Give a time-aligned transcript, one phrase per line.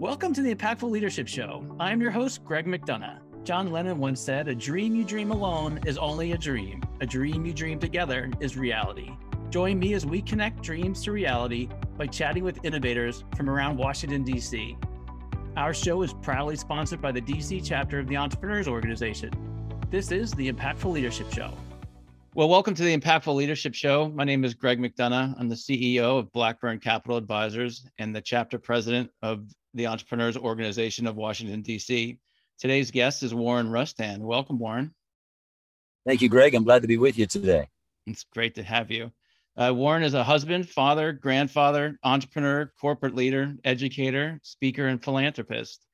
[0.00, 1.62] Welcome to the Impactful Leadership Show.
[1.78, 3.18] I'm your host, Greg McDonough.
[3.44, 6.82] John Lennon once said, A dream you dream alone is only a dream.
[7.02, 9.10] A dream you dream together is reality.
[9.50, 11.68] Join me as we connect dreams to reality
[11.98, 14.74] by chatting with innovators from around Washington, D.C.
[15.58, 19.30] Our show is proudly sponsored by the DC chapter of the Entrepreneurs Organization.
[19.90, 21.52] This is the Impactful Leadership Show.
[22.34, 24.08] Well, welcome to the Impactful Leadership Show.
[24.08, 25.34] My name is Greg McDonough.
[25.38, 29.44] I'm the CEO of Blackburn Capital Advisors and the chapter president of
[29.74, 32.18] the Entrepreneurs Organization of Washington, D.C.
[32.58, 34.18] Today's guest is Warren Rustand.
[34.18, 34.94] Welcome, Warren.
[36.06, 36.54] Thank you, Greg.
[36.54, 37.68] I'm glad to be with you today.
[38.06, 39.12] It's great to have you.
[39.56, 45.84] Uh, Warren is a husband, father, grandfather, entrepreneur, corporate leader, educator, speaker, and philanthropist.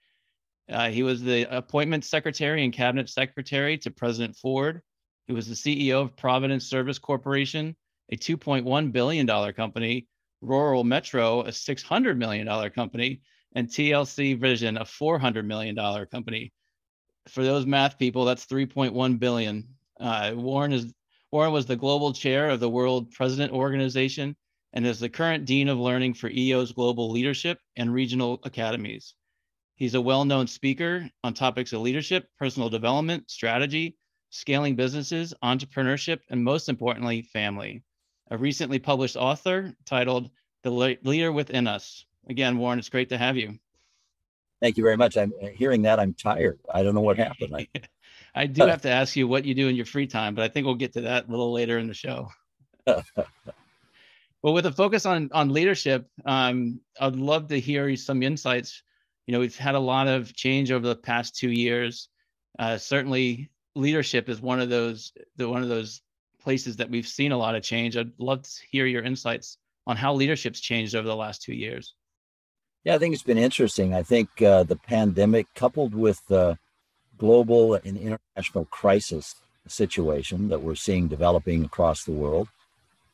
[0.71, 4.83] Uh, he was the appointment secretary and cabinet secretary to President Ford.
[5.27, 7.77] He was the CEO of Providence Service Corporation,
[8.11, 10.07] a $2.1 billion company,
[10.41, 13.21] Rural Metro, a $600 million company,
[13.57, 15.75] and TLC Vision, a $400 million
[16.13, 16.53] company.
[17.29, 19.67] For those math people, that's 3.1 billion.
[19.99, 20.93] Uh, Warren is
[21.33, 24.37] Warren was the global chair of the World President Organization
[24.75, 29.15] and is the current dean of learning for EO's global leadership and regional academies.
[29.75, 33.97] He's a well-known speaker on topics of leadership, personal development, strategy,
[34.31, 37.83] scaling businesses, entrepreneurship, and most importantly, family.
[38.31, 40.31] A recently published author titled
[40.63, 42.05] The Leader Within Us.
[42.29, 43.59] Again, Warren, it's great to have you.
[44.61, 45.17] Thank you very much.
[45.17, 46.01] I'm uh, hearing that.
[46.01, 46.59] I'm tired.
[46.73, 47.55] I don't know what happened.
[47.55, 47.69] I,
[48.35, 50.49] I do have to ask you what you do in your free time, but I
[50.49, 52.29] think we'll get to that a little later in the show.
[52.87, 53.05] well,
[54.43, 58.83] with a focus on on leadership, um, I'd love to hear some insights.
[59.27, 62.09] You know, we've had a lot of change over the past two years.
[62.59, 66.03] Uh, certainly, leadership is one of those the one of those
[66.41, 67.97] places that we've seen a lot of change.
[67.97, 71.95] I'd love to hear your insights on how leadership's changed over the last two years.
[72.87, 73.95] Yeah, I think it's been interesting.
[73.95, 76.57] I think uh, the pandemic, coupled with the
[77.19, 79.35] global and international crisis
[79.67, 82.47] situation that we're seeing developing across the world,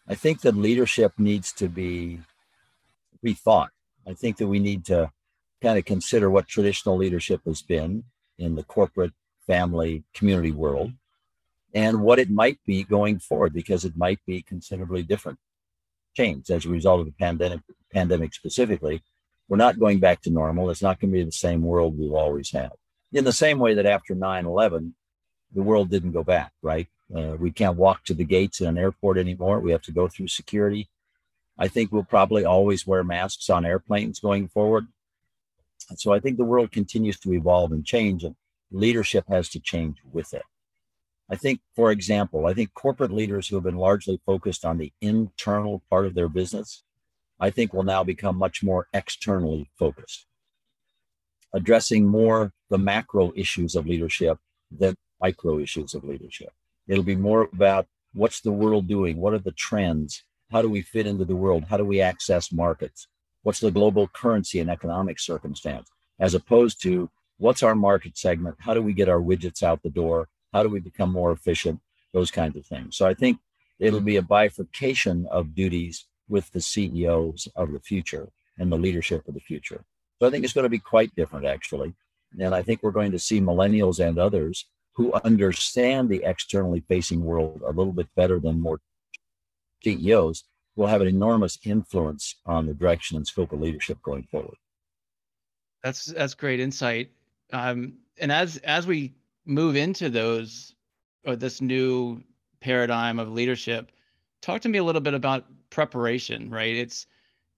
[0.06, 2.21] I think that leadership needs to be
[3.25, 3.71] rethought.
[4.06, 5.11] I think that we need to
[5.62, 8.05] kind of consider what traditional leadership has been
[8.38, 9.15] in the corporate,
[9.47, 10.93] family, community world
[11.72, 15.38] and what it might be going forward because it might be considerably different
[16.15, 19.03] change as a result of the pandemic pandemic specifically
[19.49, 20.71] we're not going back to normal.
[20.71, 22.71] It's not going to be the same world we've always had.
[23.13, 24.95] In the same way that after 9 11,
[25.55, 26.89] the world didn't go back, right?
[27.15, 29.61] Uh, we can't walk to the gates in an airport anymore.
[29.61, 30.89] We have to go through security.
[31.59, 34.87] I think we'll probably always wear masks on airplanes going forward.
[35.91, 38.37] And so I think the world continues to evolve and change, and
[38.71, 40.43] leadership has to change with it.
[41.31, 44.93] I think, for example, I think corporate leaders who have been largely focused on the
[45.01, 46.83] internal part of their business
[47.41, 50.26] I think will now become much more externally focused,
[51.53, 54.38] addressing more the macro issues of leadership
[54.70, 56.53] than micro issues of leadership.
[56.88, 59.16] It'll be more about what's the world doing?
[59.16, 60.25] What are the trends?
[60.50, 61.65] How do we fit into the world?
[61.69, 63.09] How do we access markets?
[63.43, 65.88] What's the global currency and economic circumstance?
[66.20, 68.56] As opposed to what's our market segment?
[68.59, 70.28] How do we get our widgets out the door?
[70.53, 71.81] How do we become more efficient?
[72.12, 72.97] Those kinds of things.
[72.97, 73.38] So I think
[73.78, 78.28] it'll be a bifurcation of duties with the CEOs of the future
[78.59, 79.84] and the leadership of the future.
[80.21, 81.94] So I think it's going to be quite different, actually.
[82.38, 87.25] And I think we're going to see millennials and others who understand the externally facing
[87.25, 88.81] world a little bit better than more
[89.82, 90.44] CEOs
[90.77, 94.56] will have an enormous influence on the direction and scope of leadership going forward.
[95.82, 97.11] That's that's great insight.
[97.53, 100.75] Um, and as as we move into those
[101.27, 102.22] or this new
[102.61, 103.91] paradigm of leadership,
[104.41, 106.77] talk to me a little bit about preparation, right?
[106.77, 107.06] It's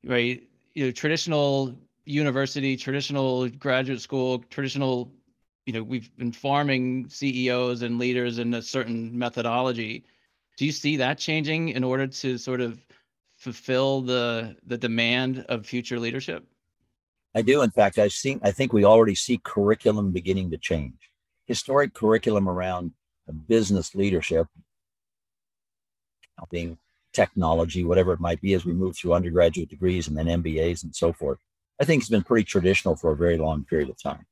[0.05, 0.43] right,
[0.75, 1.75] you know, traditional
[2.07, 5.13] university, traditional graduate school, traditional,
[5.67, 10.05] you know, we've been farming CEOs and leaders in a certain methodology.
[10.57, 12.85] Do you see that changing in order to sort of
[13.37, 16.47] fulfill the the demand of future leadership?
[17.35, 17.63] I do.
[17.63, 18.39] In fact, I see.
[18.43, 21.11] I think we already see curriculum beginning to change.
[21.47, 22.93] Historic curriculum around
[23.49, 24.47] business leadership
[26.51, 26.79] being
[27.15, 30.95] technology, whatever it might be, as we move through undergraduate degrees and then MBAs and
[30.95, 31.39] so forth,
[31.81, 34.27] I think it's been pretty traditional for a very long period of time.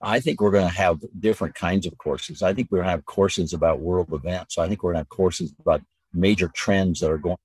[0.00, 2.42] I think we're going to have different kinds of courses.
[2.42, 4.56] I think we're going to have courses about world events.
[4.56, 5.82] I think we're going to have courses about
[6.14, 7.36] major trends that are going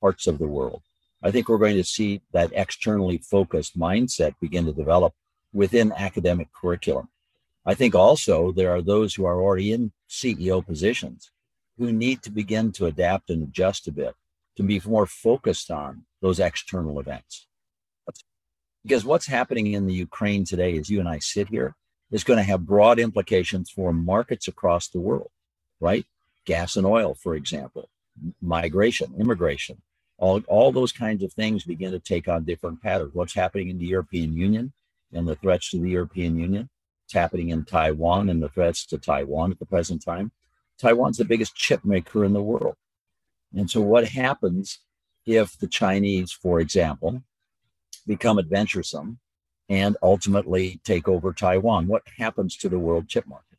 [0.00, 0.82] parts of the world.
[1.22, 5.14] I think we're going to see that externally focused mindset begin to develop
[5.54, 7.08] within academic curriculum.
[7.64, 11.30] I think also there are those who are already in CEO positions
[11.78, 14.14] who need to begin to adapt and adjust a bit
[14.56, 17.46] to be more focused on those external events.
[18.82, 21.74] Because what's happening in the Ukraine today, as you and I sit here,
[22.10, 25.30] is going to have broad implications for markets across the world,
[25.80, 26.04] right?
[26.44, 27.88] Gas and oil, for example,
[28.42, 29.80] migration, immigration,
[30.18, 33.14] all, all those kinds of things begin to take on different patterns.
[33.14, 34.72] What's happening in the European Union
[35.12, 36.68] and the threats to the European Union?
[37.06, 40.30] It's happening in Taiwan and the threats to Taiwan at the present time.
[40.78, 42.76] Taiwan's the biggest chip maker in the world.
[43.56, 44.80] And so, what happens
[45.26, 47.22] if the Chinese, for example,
[48.06, 49.18] become adventuresome
[49.68, 51.86] and ultimately take over Taiwan?
[51.86, 53.58] What happens to the world chip market?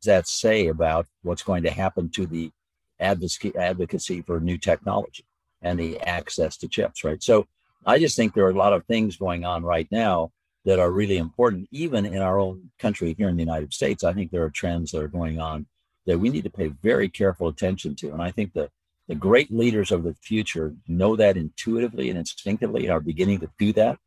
[0.00, 2.50] Does that say about what's going to happen to the
[2.98, 5.24] advocacy, advocacy for new technology
[5.62, 7.22] and the access to chips, right?
[7.22, 7.46] So,
[7.86, 10.32] I just think there are a lot of things going on right now
[10.64, 14.02] that are really important, even in our own country here in the United States.
[14.02, 15.66] I think there are trends that are going on
[16.06, 18.12] that we need to pay very careful attention to.
[18.12, 18.70] And I think the,
[19.08, 23.50] the great leaders of the future know that intuitively and instinctively and are beginning to
[23.58, 23.98] do that.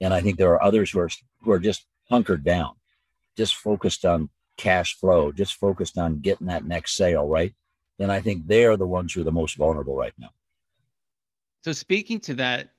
[0.00, 1.10] And I think there are others who are
[1.42, 2.74] who are just hunkered down,
[3.36, 7.54] just focused on cash flow, just focused on getting that next sale, right?
[7.98, 10.30] And I think they are the ones who are the most vulnerable right now.
[11.64, 12.70] So speaking to that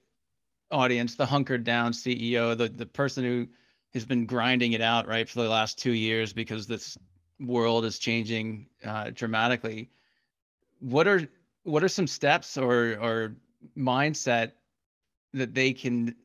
[0.72, 3.48] audience, the hunkered down CEO, the the person who
[3.94, 6.98] has been grinding it out right for the last two years because this
[7.39, 9.89] world is changing uh, dramatically.
[10.80, 11.27] What are
[11.63, 13.36] what are some steps or or
[13.77, 14.51] mindset
[15.33, 16.15] that they can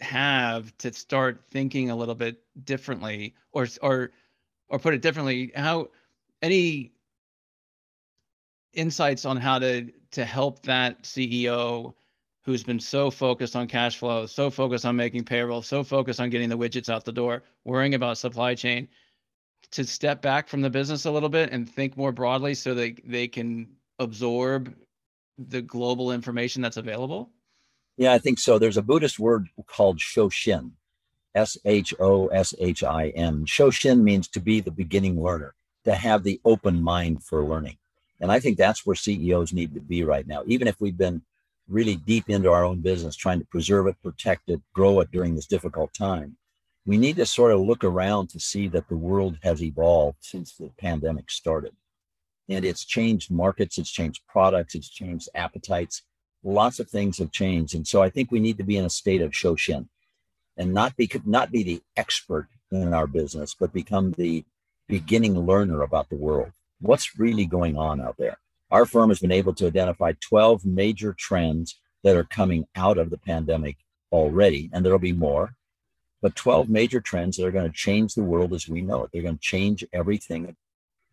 [0.00, 4.10] have to start thinking a little bit differently, or or
[4.68, 5.88] or put it differently, how
[6.42, 6.92] any
[8.72, 11.94] insights on how to to help that CEO
[12.44, 16.28] who's been so focused on cash flow, so focused on making payroll, so focused on
[16.28, 18.86] getting the widgets out the door, worrying about supply chain,
[19.74, 22.92] to step back from the business a little bit and think more broadly so they
[23.04, 23.68] they can
[23.98, 24.74] absorb
[25.36, 27.30] the global information that's available?
[27.96, 28.58] Yeah, I think so.
[28.58, 30.72] There's a Buddhist word called shoshin,
[31.34, 33.44] S H O S H I N.
[33.46, 35.54] Shoshin means to be the beginning learner,
[35.84, 37.76] to have the open mind for learning.
[38.20, 40.42] And I think that's where CEOs need to be right now.
[40.46, 41.22] Even if we've been
[41.68, 45.34] really deep into our own business, trying to preserve it, protect it, grow it during
[45.34, 46.36] this difficult time,
[46.86, 50.54] we need to sort of look around to see that the world has evolved since
[50.54, 51.72] the pandemic started.
[52.48, 56.02] And it's changed markets, it's changed products, it's changed appetites.
[56.42, 57.74] Lots of things have changed.
[57.74, 59.88] And so I think we need to be in a state of shoshin
[60.58, 64.44] and not be not be the expert in our business, but become the
[64.86, 66.52] beginning learner about the world.
[66.80, 68.36] What's really going on out there?
[68.70, 73.08] Our firm has been able to identify 12 major trends that are coming out of
[73.08, 73.78] the pandemic
[74.12, 75.54] already, and there'll be more
[76.24, 79.10] but 12 major trends that are going to change the world as we know it.
[79.12, 80.56] They're going to change everything.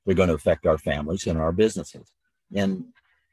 [0.06, 2.13] They're going to affect our families and our businesses.
[2.56, 2.86] And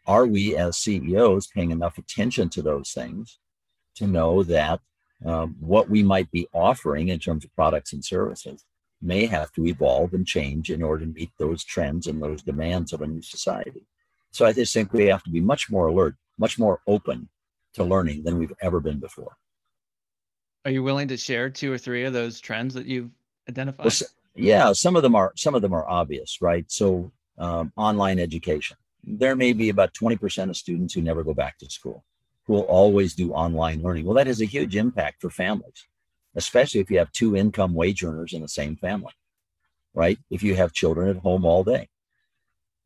[0.04, 3.38] are we as CEOs paying enough attention to those things
[3.94, 4.80] to know that
[5.24, 8.64] um, what we might be offering in terms of products and services
[9.00, 12.92] may have to evolve and change in order to meet those trends and those demands
[12.92, 13.86] of a new society?
[14.32, 17.28] So I just think we have to be much more alert, much more open
[17.74, 19.36] to learning than we've ever been before.
[20.64, 23.10] Are you willing to share two or three of those trends that you've
[23.48, 23.86] identified?
[23.86, 26.64] Well, yeah, some of them are some of them are obvious, right?
[26.70, 28.76] So um, online education.
[29.04, 32.04] There may be about 20% of students who never go back to school,
[32.44, 34.04] who will always do online learning.
[34.04, 35.86] Well, that has a huge impact for families,
[36.34, 39.12] especially if you have two income wage earners in the same family,
[39.94, 40.18] right?
[40.30, 41.88] If you have children at home all day,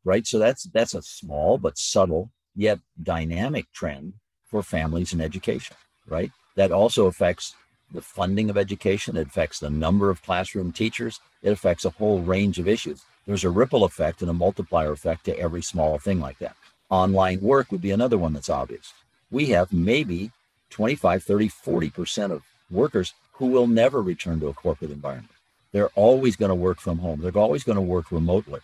[0.03, 0.25] right?
[0.25, 4.13] So that's that's a small but subtle yet dynamic trend
[4.45, 5.75] for families and education,
[6.07, 6.31] right?
[6.55, 7.55] That also affects
[7.91, 12.19] the funding of education, it affects the number of classroom teachers, it affects a whole
[12.21, 13.03] range of issues.
[13.25, 16.55] There's a ripple effect and a multiplier effect to every small thing like that.
[16.89, 18.93] Online work would be another one that's obvious.
[19.31, 20.31] We have maybe
[20.71, 25.29] 25, 30, 40% of workers who will never return to a corporate environment.
[25.71, 27.21] They're always going to work from home.
[27.21, 28.59] They're always going to work remotely.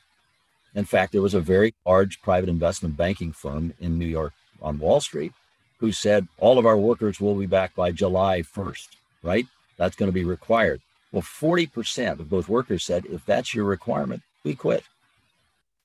[0.76, 4.80] In fact, there was a very large private investment banking firm in New York on
[4.80, 5.34] Wall Street
[5.80, 8.88] who said all of our workers will be back by July 1st
[9.24, 9.46] right?
[9.78, 10.82] That's going to be required.
[11.12, 14.84] Well, 40% of those workers said, if that's your requirement, we quit.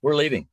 [0.03, 0.49] We're leaving.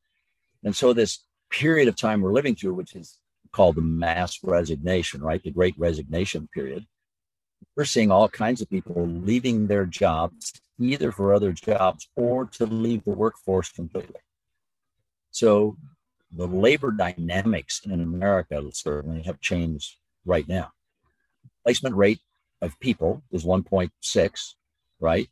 [0.63, 1.19] And so, this
[1.49, 3.17] period of time we're living through, which is
[3.51, 5.43] called the mass resignation, right?
[5.43, 6.85] The great resignation period,
[7.75, 12.65] we're seeing all kinds of people leaving their jobs, either for other jobs or to
[12.65, 14.21] leave the workforce completely.
[15.31, 15.77] So,
[16.31, 19.95] the labor dynamics in America certainly have changed
[20.25, 20.71] right now.
[21.63, 22.19] Placement rate
[22.61, 24.53] of people is 1.6,
[24.99, 25.27] right?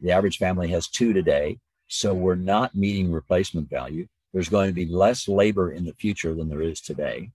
[0.00, 1.58] The average family has two today.
[1.88, 4.06] So we're not meeting replacement value.
[4.32, 7.30] There's going to be less labor in the future than there is today.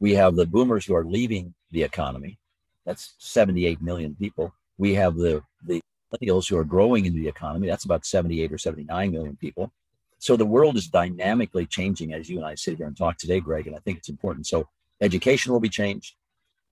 [0.00, 2.38] We have the boomers who are leaving the economy.
[2.84, 4.52] That's 78 million people.
[4.76, 5.80] We have the the
[6.12, 7.68] millennials who are growing into the economy.
[7.68, 9.72] That's about 78 or 79 million people.
[10.18, 13.40] So the world is dynamically changing as you and I sit here and talk today,
[13.40, 13.66] Greg.
[13.66, 14.46] And I think it's important.
[14.46, 14.68] So
[15.00, 16.14] education will be changed.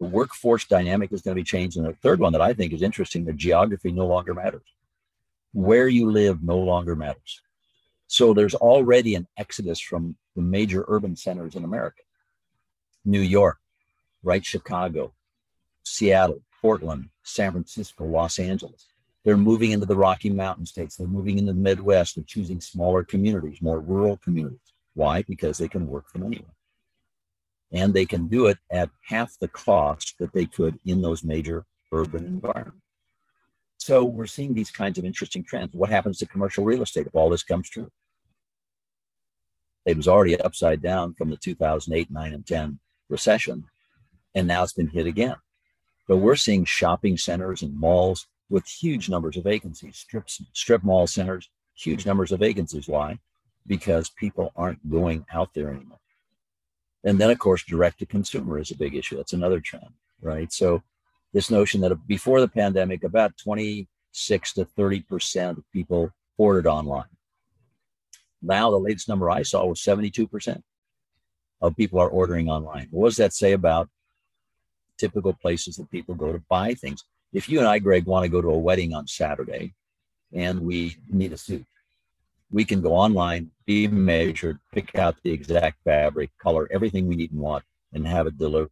[0.01, 1.77] The workforce dynamic is going to be changed.
[1.77, 4.63] And the third one that I think is interesting, the geography no longer matters.
[5.53, 7.43] Where you live no longer matters.
[8.07, 12.03] So there's already an exodus from the major urban centers in America.
[13.05, 13.59] New York,
[14.23, 14.45] right?
[14.45, 15.13] Chicago,
[15.85, 18.87] Seattle, Portland, San Francisco, Los Angeles.
[19.25, 20.97] They're moving into the Rocky Mountain states.
[20.97, 22.17] They're moving into the Midwest.
[22.17, 24.59] They're choosing smaller communities, more rural communities.
[24.95, 25.23] Why?
[25.23, 26.55] Because they can work from anywhere.
[27.73, 31.65] And they can do it at half the cost that they could in those major
[31.93, 32.35] urban mm-hmm.
[32.35, 32.81] environments.
[33.79, 35.73] So we're seeing these kinds of interesting trends.
[35.73, 37.91] What happens to commercial real estate if all this comes true?
[39.87, 43.65] It was already upside down from the 2008, 9, and 10 recession,
[44.35, 45.37] and now it's been hit again.
[46.07, 51.07] But we're seeing shopping centers and malls with huge numbers of vacancies, strips, strip mall
[51.07, 52.89] centers, huge numbers of vacancies.
[52.89, 53.19] Why?
[53.67, 55.99] Because people aren't going out there anymore.
[57.05, 59.17] And then, of course, direct to consumer is a big issue.
[59.17, 60.53] That's another trend, right?
[60.53, 60.83] So,
[61.33, 67.05] this notion that before the pandemic, about 26 to 30% of people ordered online.
[68.43, 70.63] Now, the latest number I saw was 72%
[71.63, 72.89] of people are ordering online.
[72.91, 73.89] What does that say about
[74.99, 77.05] typical places that people go to buy things?
[77.33, 79.75] if you and I, Greg, want to go to a wedding on Saturday
[80.33, 81.65] and we need a suit,
[82.51, 87.33] we can go online, be measured, pick out the exact fabric, color, everything we need
[87.33, 88.71] and want, and have it delivered.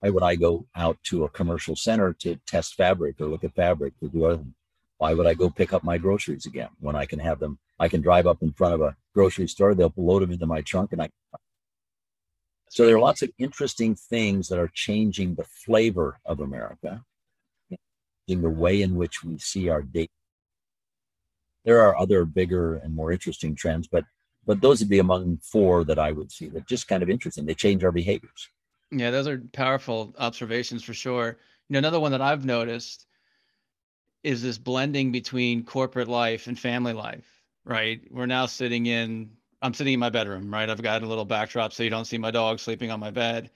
[0.00, 3.54] Why would I go out to a commercial center to test fabric or look at
[3.54, 4.44] fabric to do other
[4.98, 7.58] Why would I go pick up my groceries again when I can have them?
[7.78, 10.60] I can drive up in front of a grocery store, they'll load them into my
[10.60, 11.10] trunk, and I
[12.72, 17.04] so there are lots of interesting things that are changing the flavor of America,
[18.26, 20.10] in the way in which we see our date.
[21.64, 24.04] There are other bigger and more interesting trends, but
[24.44, 27.46] but those would be among four that I would see that just kind of interesting.
[27.46, 28.48] They change our behaviors.
[28.90, 31.38] Yeah, those are powerful observations for sure.
[31.68, 33.06] You know, another one that I've noticed
[34.22, 37.26] is this blending between corporate life and family life,
[37.64, 38.00] right?
[38.10, 39.30] We're now sitting in
[39.62, 40.68] I'm sitting in my bedroom, right?
[40.68, 43.50] I've got a little backdrop so you don't see my dog sleeping on my bed.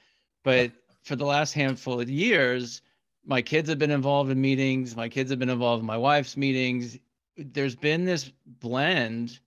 [0.44, 0.70] But
[1.02, 2.80] for the last handful of years,
[3.25, 6.36] my kids have been involved in meetings, my kids have been involved in my wife's
[6.36, 6.96] meetings.
[7.37, 9.38] There's been this blend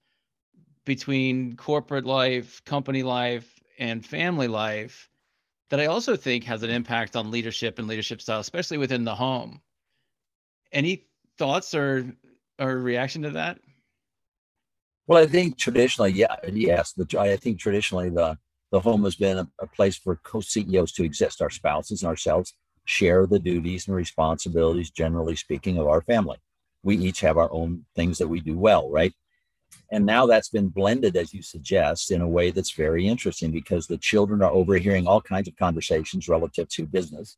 [0.85, 5.09] between corporate life, company life, and family life
[5.69, 9.15] that I also think has an impact on leadership and leadership style, especially within the
[9.15, 9.61] home.
[10.71, 11.05] Any
[11.37, 12.13] thoughts or
[12.59, 13.59] or reaction to that?
[15.07, 16.93] Well, I think traditionally, yeah, yes.
[16.95, 18.37] But I think traditionally the
[18.71, 21.41] the home has been a, a place for co-CEOs to exist.
[21.41, 22.53] Our spouses and ourselves
[22.85, 26.37] share the duties and responsibilities, generally speaking, of our family.
[26.83, 29.13] We each have our own things that we do well, right?
[29.91, 33.87] And now that's been blended, as you suggest, in a way that's very interesting because
[33.87, 37.37] the children are overhearing all kinds of conversations relative to business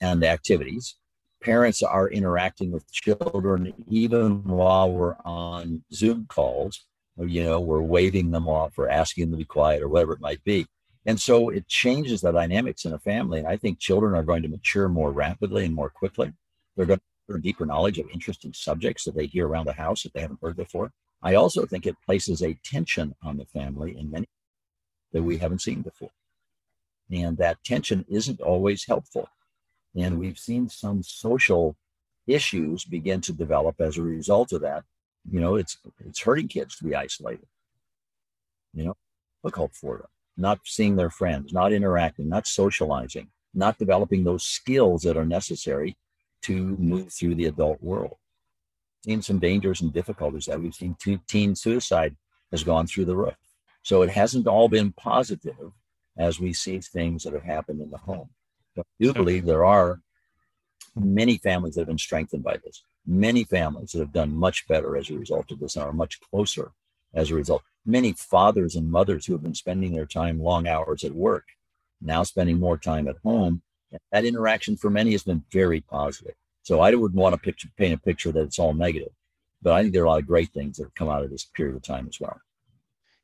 [0.00, 0.96] and activities.
[1.42, 6.84] Parents are interacting with children even while we're on Zoom calls
[7.26, 10.20] you know, we're waving them off or asking them to be quiet or whatever it
[10.20, 10.66] might be.
[11.06, 13.38] And so it changes the dynamics in a family.
[13.38, 16.32] And I think children are going to mature more rapidly and more quickly.
[16.76, 17.00] They're going
[17.38, 20.56] deeper knowledge of interesting subjects that they hear around the house that they haven't heard
[20.56, 20.92] before.
[21.22, 24.28] I also think it places a tension on the family in many
[25.12, 26.10] that we haven't seen before.
[27.10, 29.28] And that tension isn't always helpful.
[29.96, 31.76] And we've seen some social
[32.26, 34.84] issues begin to develop as a result of that
[35.28, 37.46] you know, it's it's hurting kids to be isolated.
[38.72, 38.96] You know,
[39.42, 40.06] look out for them,
[40.36, 45.96] not seeing their friends, not interacting, not socializing, not developing those skills that are necessary
[46.42, 48.16] to move through the adult world.
[49.04, 50.96] Seen some dangers and difficulties that we've seen.
[51.26, 52.16] Teen suicide
[52.50, 53.36] has gone through the roof.
[53.82, 55.72] So it hasn't all been positive
[56.18, 58.28] as we see things that have happened in the home.
[58.76, 60.00] But I do believe there are
[60.94, 64.96] many families that have been strengthened by this many families that have done much better
[64.96, 66.72] as a result of this and are much closer
[67.14, 67.62] as a result.
[67.86, 71.44] Many fathers and mothers who have been spending their time long hours at work
[72.00, 73.62] now spending more time at home.
[74.12, 76.34] That interaction for many has been very positive.
[76.62, 79.12] So I wouldn't want to picture, paint a picture that it's all negative,
[79.62, 81.30] but I think there are a lot of great things that have come out of
[81.30, 82.38] this period of time as well.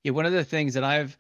[0.03, 1.17] Yeah, one of the things that I've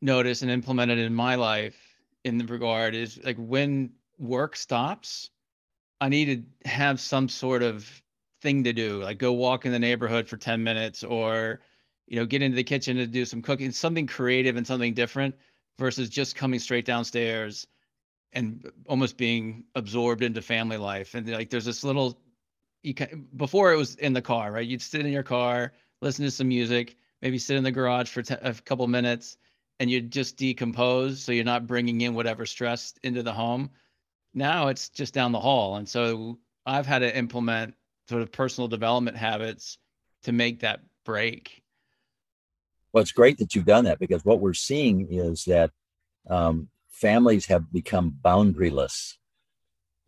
[0.00, 1.76] noticed and implemented in my life
[2.24, 5.30] in the regard is like when work stops,
[6.00, 8.02] I need to have some sort of
[8.40, 11.60] thing to do, like go walk in the neighborhood for 10 minutes or,
[12.06, 15.34] you know, get into the kitchen to do some cooking, something creative and something different
[15.78, 17.66] versus just coming straight downstairs
[18.32, 21.14] and almost being absorbed into family life.
[21.14, 22.18] And like there's this little
[22.82, 24.66] you can before it was in the car, right?
[24.66, 28.22] You'd sit in your car, listen to some music, maybe sit in the garage for
[28.42, 29.36] a couple minutes,
[29.78, 33.70] and you'd just decompose, so you're not bringing in whatever stress into the home.
[34.34, 37.74] Now it's just down the hall, and so I've had to implement
[38.08, 39.78] sort of personal development habits
[40.24, 41.62] to make that break.
[42.92, 45.70] Well, it's great that you've done that because what we're seeing is that
[46.28, 46.68] um,
[47.02, 49.14] families have become boundaryless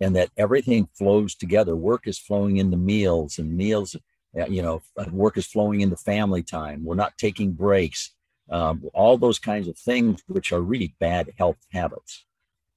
[0.01, 1.75] and that everything flows together.
[1.75, 3.97] Work is flowing into meals and meals,
[4.39, 6.85] uh, you know, uh, work is flowing into family time.
[6.85, 8.13] We're not taking breaks.
[8.51, 12.25] Um, all those kinds of things, which are really bad health habits.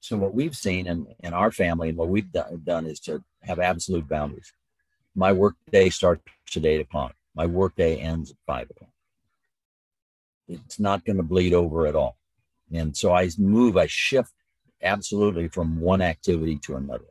[0.00, 3.22] So what we've seen in, in our family and what we've done, done is to
[3.42, 4.52] have absolute boundaries.
[5.14, 6.22] My work day starts
[6.56, 7.14] at eight o'clock.
[7.34, 8.90] My work day ends at five o'clock.
[10.48, 12.16] It's not going to bleed over at all.
[12.72, 14.32] And so I move, I shift
[14.82, 17.06] absolutely from one activity to another.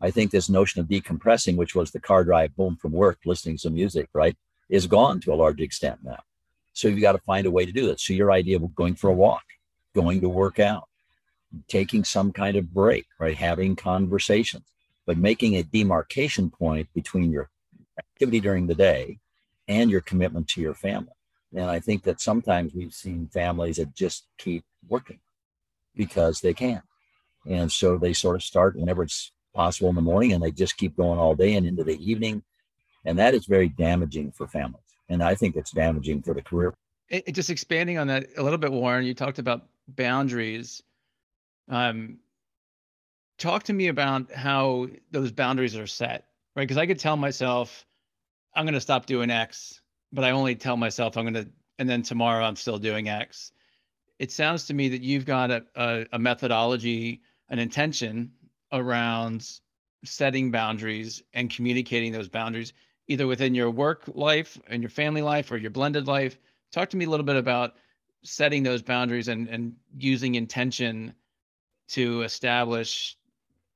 [0.00, 3.56] I think this notion of decompressing, which was the car drive home from work, listening
[3.58, 4.36] to music, right,
[4.68, 6.20] is gone to a large extent now.
[6.72, 8.00] So you've got to find a way to do that.
[8.00, 9.44] So your idea of going for a walk,
[9.94, 10.88] going to work out,
[11.68, 14.64] taking some kind of break, right, having conversations,
[15.06, 17.48] but making a demarcation point between your
[17.98, 19.18] activity during the day
[19.68, 21.12] and your commitment to your family.
[21.54, 25.20] And I think that sometimes we've seen families that just keep working
[25.94, 26.82] because they can.
[27.46, 30.76] And so they sort of start whenever it's possible in the morning and they just
[30.76, 32.42] keep going all day and into the evening.
[33.04, 34.80] And that is very damaging for families.
[35.08, 36.74] And I think it's damaging for the career.
[37.10, 40.82] It, just expanding on that a little bit, Warren, you talked about boundaries.
[41.68, 42.18] Um,
[43.38, 46.26] talk to me about how those boundaries are set,
[46.56, 46.62] right?
[46.62, 47.84] Because I could tell myself,
[48.54, 51.88] I'm going to stop doing X, but I only tell myself I'm going to, and
[51.88, 53.52] then tomorrow I'm still doing X.
[54.18, 58.32] It sounds to me that you've got a, a, a methodology, an intention
[58.72, 59.48] around
[60.04, 62.72] setting boundaries and communicating those boundaries,
[63.08, 66.38] either within your work life and your family life or your blended life.
[66.72, 67.74] Talk to me a little bit about
[68.22, 71.14] setting those boundaries and, and using intention
[71.88, 73.16] to establish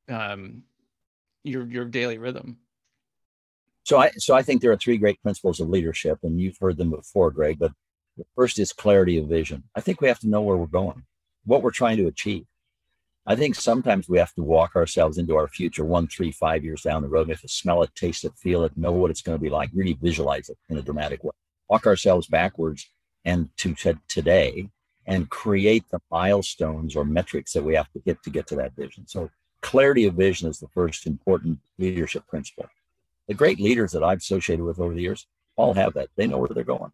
[0.09, 0.62] um,
[1.45, 2.59] your your daily rhythm.
[3.85, 6.77] So I so I think there are three great principles of leadership, and you've heard
[6.77, 7.59] them before, Greg.
[7.59, 7.73] But
[8.19, 9.63] the first is clarity of vision.
[9.75, 11.05] I think we have to know where we're going,
[11.45, 12.47] what we're trying to achieve.
[13.27, 16.83] I think sometimes we have to walk ourselves into our future one, three, five years
[16.83, 17.29] down the road.
[17.29, 19.51] We have to smell it, taste it, feel it, know what it's going to be
[19.51, 21.33] like, really visualize it in a dramatic way.
[21.69, 22.89] Walk ourselves backwards
[23.25, 23.75] and to
[24.09, 24.71] today
[25.07, 28.75] and create the milestones or metrics that we have to hit to get to that
[28.75, 29.07] vision.
[29.07, 32.67] So clarity of vision is the first important leadership principle.
[33.27, 35.27] The great leaders that I've associated with over the years
[35.57, 36.09] all have that.
[36.17, 36.93] They know where they're going.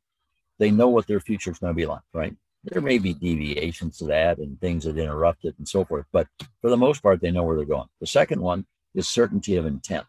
[0.59, 2.35] They know what their future is going to be like, right?
[2.65, 6.29] There may be deviations to that and things that interrupt it and so forth, but
[6.61, 7.89] for the most part, they know where they're going.
[8.01, 10.07] The second one is certainty of intent.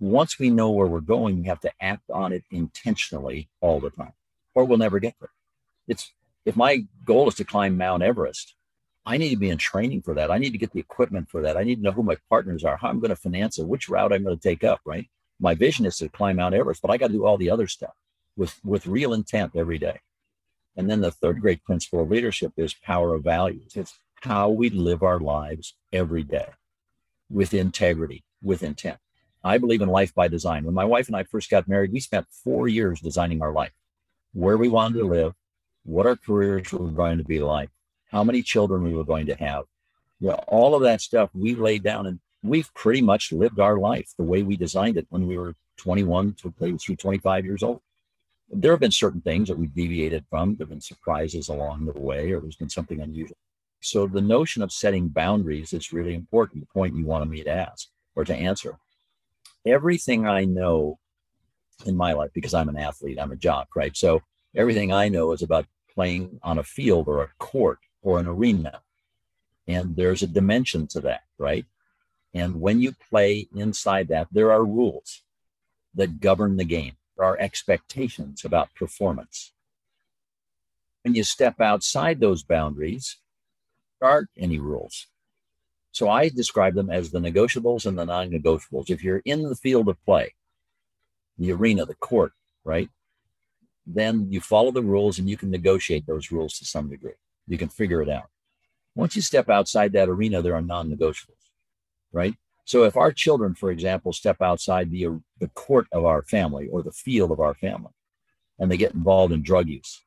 [0.00, 3.90] Once we know where we're going, we have to act on it intentionally all the
[3.90, 4.12] time,
[4.54, 5.30] or we'll never get there.
[5.86, 6.12] It's
[6.44, 8.54] if my goal is to climb Mount Everest,
[9.06, 10.30] I need to be in training for that.
[10.30, 11.56] I need to get the equipment for that.
[11.56, 13.88] I need to know who my partners are, how I'm going to finance it, which
[13.88, 15.08] route I'm going to take up, right?
[15.38, 17.66] My vision is to climb Mount Everest, but I got to do all the other
[17.66, 17.94] stuff
[18.36, 20.00] with, with real intent every day.
[20.76, 23.72] And then the third great principle of leadership is power of values.
[23.76, 26.48] It's how we live our lives every day
[27.30, 28.98] with integrity, with intent.
[29.42, 30.64] I believe in life by design.
[30.64, 33.72] When my wife and I first got married, we spent four years designing our life,
[34.32, 35.34] where we wanted to live,
[35.84, 37.68] what our careers were going to be like,
[38.10, 39.64] how many children we were going to have.
[40.48, 44.24] All of that stuff we laid down and we've pretty much lived our life the
[44.24, 47.80] way we designed it when we were 21 to through 25 years old.
[48.50, 50.56] There have been certain things that we've deviated from.
[50.56, 53.36] There have been surprises along the way, or there's been something unusual.
[53.80, 56.60] So the notion of setting boundaries is really important.
[56.60, 58.78] The point you wanted me to ask or to answer.
[59.66, 60.98] Everything I know
[61.84, 63.96] in my life, because I'm an athlete, I'm a jock, right?
[63.96, 64.22] So
[64.54, 68.80] everything I know is about playing on a field or a court or an arena.
[69.66, 71.64] And there's a dimension to that, right?
[72.34, 75.22] And when you play inside that, there are rules
[75.94, 76.94] that govern the game.
[77.16, 79.52] There are expectations about performance.
[81.02, 83.18] When you step outside those boundaries,
[84.00, 85.06] there aren't any rules.
[85.92, 88.90] So I describe them as the negotiables and the non negotiables.
[88.90, 90.34] If you're in the field of play,
[91.38, 92.32] the arena, the court,
[92.64, 92.88] right?
[93.86, 97.14] Then you follow the rules and you can negotiate those rules to some degree
[97.46, 98.28] you can figure it out.
[98.94, 101.50] Once you step outside that arena, there are non negotiables,
[102.12, 102.34] right?
[102.64, 106.82] So if our children, for example, step outside the, the court of our family or
[106.82, 107.92] the field of our family,
[108.58, 110.02] and they get involved in drug use,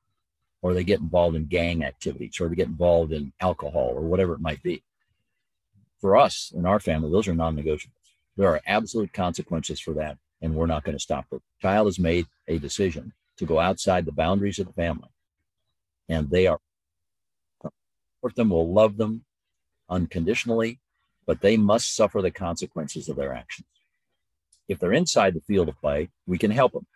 [0.61, 4.33] or they get involved in gang activities, or they get involved in alcohol, or whatever
[4.33, 4.83] it might be,
[5.99, 7.91] For us in our family, those are non-negotiables.
[8.35, 11.41] There are absolute consequences for that, and we're not going to stop it.
[11.61, 15.09] Child has made a decision to go outside the boundaries of the family,
[16.07, 16.59] and they are
[17.61, 19.25] support them, will love them
[19.89, 20.79] unconditionally,
[21.27, 23.67] but they must suffer the consequences of their actions.
[24.67, 26.87] If they're inside the field of play, we can help them,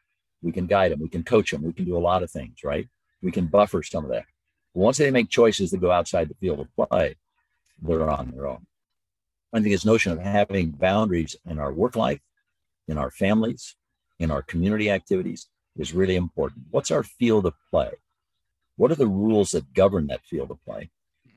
[0.41, 2.63] we can guide them, we can coach them, we can do a lot of things,
[2.63, 2.87] right?
[3.21, 4.25] We can buffer some of that.
[4.73, 7.17] But once they make choices to go outside the field of play,
[7.81, 8.65] they're on their own.
[9.53, 12.21] I think this notion of having boundaries in our work life,
[12.87, 13.75] in our families,
[14.17, 16.65] in our community activities is really important.
[16.71, 17.91] What's our field of play?
[18.77, 20.89] What are the rules that govern that field of play?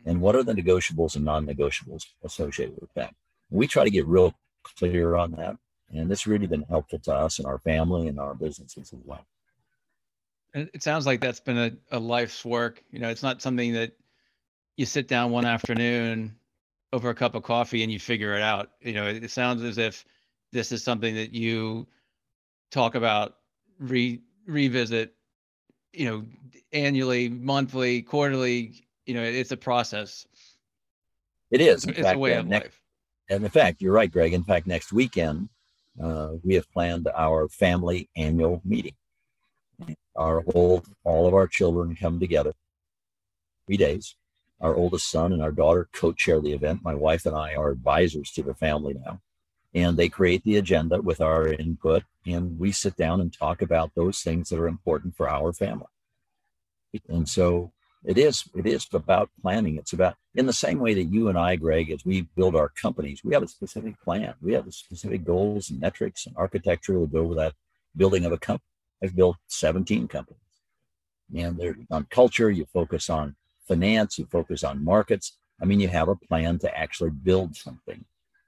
[0.05, 3.15] And what are the negotiables and non negotiables associated with that?
[3.51, 5.57] We try to get real clear on that.
[5.93, 9.25] And it's really been helpful to us and our family and our businesses as well.
[10.55, 12.83] It sounds like that's been a, a life's work.
[12.91, 13.93] You know, it's not something that
[14.77, 16.37] you sit down one afternoon
[16.93, 18.71] over a cup of coffee and you figure it out.
[18.81, 20.05] You know, it, it sounds as if
[20.53, 21.89] this is something that you
[22.71, 23.37] talk about,
[23.79, 25.15] re revisit,
[25.93, 26.25] you know,
[26.73, 28.87] annually, monthly, quarterly.
[29.07, 30.27] You know, it's a process.
[31.51, 31.85] It is.
[31.85, 32.81] In it's fact, a way uh, of life.
[33.29, 34.33] And in fact, you're right, Greg.
[34.33, 35.49] In fact, next weekend,
[36.03, 38.95] uh, we have planned our family annual meeting.
[40.17, 42.53] Our whole, all of our children come together
[43.67, 44.17] three days.
[44.61, 46.81] Our oldest son and our daughter co-chair the event.
[46.83, 49.21] My wife and I are advisors to the family now,
[49.75, 53.95] and they create the agenda with our input, and we sit down and talk about
[53.95, 55.87] those things that are important for our family.
[57.09, 57.73] And so
[58.05, 59.77] it is it is about planning.
[59.77, 62.69] It's about in the same way that you and i greg as we build our
[62.69, 64.35] companies we have a specific plan.
[64.43, 67.55] We have specific goals and metrics and architecture to go with that
[67.97, 68.67] building of a company.
[69.03, 70.41] I've built 17 companies.
[71.35, 72.51] And they're on culture.
[72.51, 73.37] You focus on
[73.67, 74.19] finance.
[74.19, 75.39] You focus on markets.
[75.61, 78.05] I mean you have a plan to actually build something.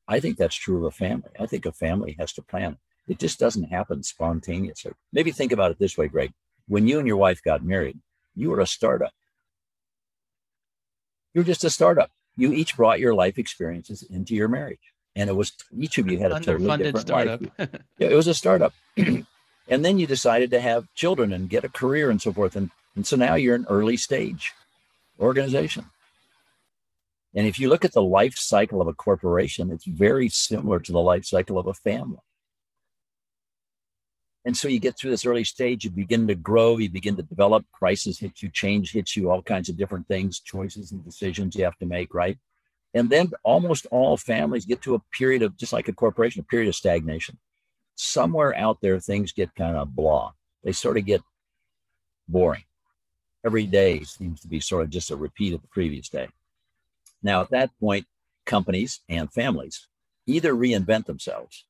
[0.09, 1.31] I think that's true of a family.
[1.41, 2.77] I think a family has to plan.
[3.09, 4.93] It just doesn't happen spontaneously.
[5.13, 6.33] Maybe think about it this way greg.
[6.69, 7.99] When you and your wife got married
[8.37, 9.13] you were a startup
[11.37, 12.11] you're just a startup.
[12.39, 14.81] You each brought your life experiences into your marriage.
[15.15, 17.43] And it was each of you had a totally different startup.
[17.59, 17.69] life.
[17.99, 18.73] yeah, it was a startup.
[18.97, 19.27] and
[19.69, 22.57] then you decided to have children and get a career and so forth.
[22.57, 24.55] And, and so now you're an early stage
[25.21, 25.85] organization.
[27.35, 30.91] And if you look at the life cycle of a corporation, it's very similar to
[30.91, 32.17] the life cycle of a family.
[34.47, 37.23] And so you get through this early stage, you begin to grow, you begin to
[37.25, 41.57] develop, crisis hits you, change hits you, all kinds of different things, choices and decisions
[41.57, 42.39] you have to make, right?
[42.95, 46.45] And then almost all families get to a period of just like a corporation, a
[46.45, 47.39] period of stagnation.
[47.97, 50.33] Somewhere out there, things get kind of blah.
[50.63, 51.23] They sort of get
[52.29, 52.65] boring.
[53.45, 56.29] Every day seems to be sort of just a repeat of the previous day.
[57.21, 58.07] Now, at that point,
[58.45, 59.89] companies and families
[60.25, 61.65] either reinvent themselves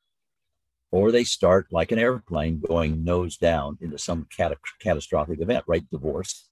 [0.97, 5.85] or they start like an airplane going nose down into some cat- catastrophic event, right?
[5.91, 6.49] Divorce,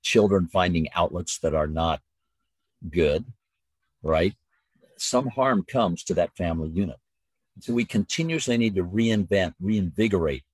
[0.00, 2.00] children finding outlets that are not
[2.88, 3.26] good,
[4.02, 4.34] right?
[4.96, 6.96] Some harm comes to that family unit.
[7.60, 10.44] So we continuously need to reinvent, reinvigorate,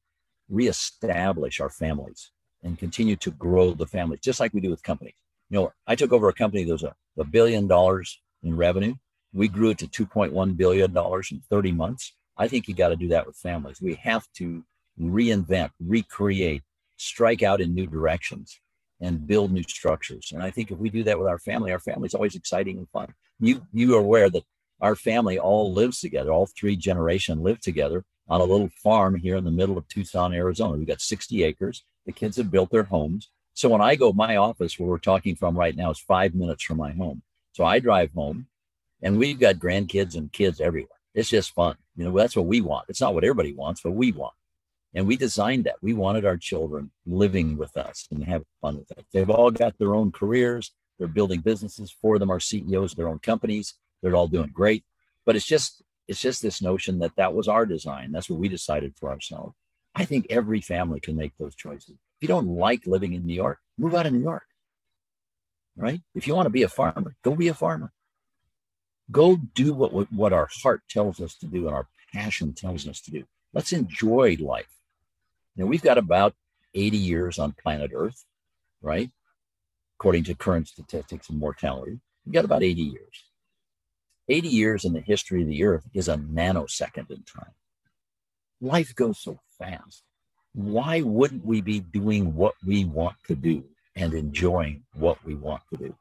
[0.49, 2.33] reestablish our families
[2.64, 5.14] and continue to grow the families, just like we do with companies.
[5.51, 8.97] You know, I took over a company that was a, a billion dollars in revenue.
[9.33, 13.07] We grew it to $2.1 billion in 30 months I think you got to do
[13.09, 13.81] that with families.
[13.81, 14.64] We have to
[15.00, 16.62] reinvent, recreate,
[16.96, 18.59] strike out in new directions
[19.00, 20.33] and build new structures.
[20.33, 22.78] And I think if we do that with our family, our family is always exciting
[22.78, 23.14] and fun.
[23.38, 24.42] You you are aware that
[24.81, 29.37] our family all lives together, all three generation live together on a little farm here
[29.37, 30.76] in the middle of Tucson, Arizona.
[30.76, 31.85] We've got 60 acres.
[32.07, 33.31] The kids have built their homes.
[33.55, 36.64] So when I go, my office where we're talking from right now is five minutes
[36.64, 37.22] from my home.
[37.52, 38.48] So I drive home
[39.00, 41.01] and we've got grandkids and kids everywhere.
[41.14, 41.77] It's just fun.
[41.96, 42.87] You know, that's what we want.
[42.88, 44.35] It's not what everybody wants, but we want.
[44.94, 45.77] And we designed that.
[45.83, 49.07] We wanted our children living with us and having fun with it.
[49.12, 50.72] They've all got their own careers.
[50.98, 53.75] They're building businesses for them, are CEOs of their own companies.
[54.03, 54.85] They're all doing great.
[55.25, 58.12] But it's just it's just this notion that that was our design.
[58.12, 59.55] That's what we decided for ourselves.
[59.94, 61.90] I think every family can make those choices.
[61.90, 64.44] If you don't like living in New York, move out of New York.
[65.77, 66.03] Right?
[66.14, 67.92] If you want to be a farmer, go be a farmer.
[69.12, 73.01] Go do what, what our heart tells us to do and our passion tells us
[73.03, 73.25] to do.
[73.53, 74.79] Let's enjoy life.
[75.57, 76.35] Know, we've got about
[76.75, 78.25] 80 years on planet Earth,
[78.81, 79.11] right?
[79.98, 83.25] According to current statistics and mortality, we've got about 80 years.
[84.29, 87.53] 80 years in the history of the Earth is a nanosecond in time.
[88.61, 90.03] Life goes so fast.
[90.55, 93.64] Why wouldn't we be doing what we want to do
[93.96, 95.96] and enjoying what we want to do?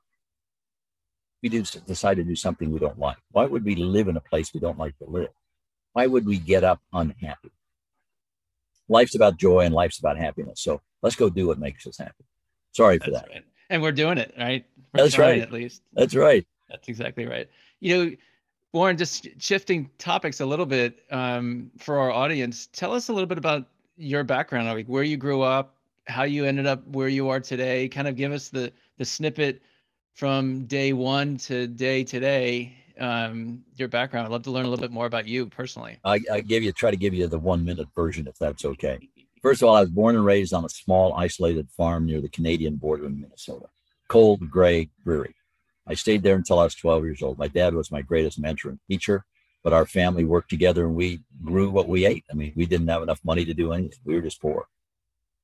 [1.41, 3.17] We do decide to do something we don't like?
[3.31, 5.29] Why would we live in a place we don't like to live?
[5.93, 7.51] Why would we get up unhappy?
[8.87, 10.61] Life's about joy and life's about happiness.
[10.61, 12.25] So let's go do what makes us happy.
[12.71, 13.29] Sorry for That's that.
[13.31, 13.45] right.
[13.69, 14.65] And we're doing it, right?
[14.93, 15.41] We're That's right.
[15.41, 15.81] At least.
[15.93, 16.45] That's right.
[16.69, 17.49] That's exactly right.
[17.79, 18.15] You know,
[18.73, 23.27] Warren, just shifting topics a little bit um, for our audience, tell us a little
[23.27, 25.75] bit about your background, like where you grew up,
[26.07, 27.89] how you ended up where you are today.
[27.89, 29.61] Kind of give us the the snippet
[30.13, 32.73] from day one to day today.
[32.99, 34.27] Um, your background.
[34.27, 35.97] I'd love to learn a little bit more about you personally.
[36.03, 38.99] I, I give you try to give you the one minute version if that's okay.
[39.41, 42.29] First of all, I was born and raised on a small isolated farm near the
[42.29, 43.65] Canadian border in Minnesota.
[44.07, 45.33] Cold, gray, dreary.
[45.87, 47.39] I stayed there until I was 12 years old.
[47.39, 49.25] My dad was my greatest mentor and teacher,
[49.63, 52.23] but our family worked together and we grew what we ate.
[52.29, 53.97] I mean, we didn't have enough money to do anything.
[54.05, 54.67] We were just poor.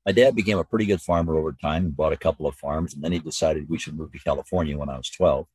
[0.08, 2.94] My dad became a pretty good farmer over time and bought a couple of farms,
[2.94, 5.46] and then he decided we should move to California when I was 12.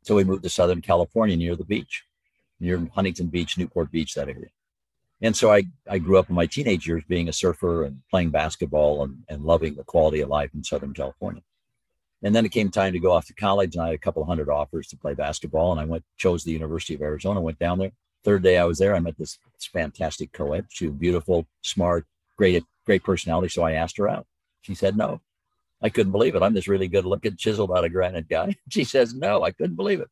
[0.00, 2.04] So we moved to Southern California near the beach,
[2.58, 4.48] near Huntington Beach, Newport Beach, that area.
[5.20, 8.30] And so I, I grew up in my teenage years being a surfer and playing
[8.30, 11.42] basketball and, and loving the quality of life in Southern California.
[12.22, 14.24] And then it came time to go off to college, and I had a couple
[14.24, 15.72] hundred offers to play basketball.
[15.72, 17.92] And I went, chose the University of Arizona, went down there.
[18.24, 19.38] Third day I was there, I met this,
[19.70, 20.64] fantastic co-ed.
[20.70, 22.06] She was beautiful, smart,
[22.38, 23.48] great, great personality.
[23.48, 24.26] So I asked her out.
[24.62, 25.20] She said no.
[25.82, 26.42] I couldn't believe it.
[26.42, 28.56] I'm this really good looking, chiseled out of granite guy.
[28.70, 29.42] She says no.
[29.42, 30.08] I couldn't believe it.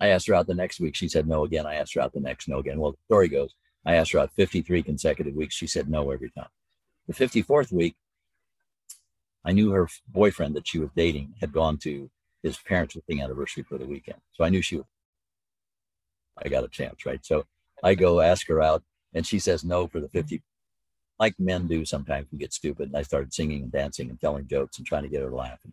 [0.00, 0.96] I asked her out the next week.
[0.96, 1.66] She said no again.
[1.66, 2.80] I asked her out the next no again.
[2.80, 5.54] Well, the story goes, I asked her out 53 consecutive weeks.
[5.54, 6.48] She said no every time.
[7.06, 7.96] The 54th week,
[9.44, 12.10] I knew her boyfriend that she was dating had gone to
[12.42, 14.18] his parents' wedding anniversary for the weekend.
[14.32, 14.86] So I knew she was,
[16.42, 17.24] I got a chance, right?
[17.24, 17.44] So
[17.82, 18.82] I go ask her out
[19.14, 20.42] and she says no for the 50.
[21.20, 22.88] Like men do sometimes, we get stupid.
[22.88, 25.36] And I started singing and dancing and telling jokes and trying to get her to
[25.36, 25.60] laugh.
[25.64, 25.72] And